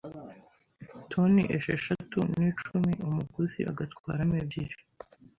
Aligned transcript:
toni 1.11 1.43
esheshatu 1.57 2.19
n’icumi, 2.37 2.91
umuguzi 3.07 3.59
agatwaramo 3.71 4.33
ebyiri, 4.43 4.75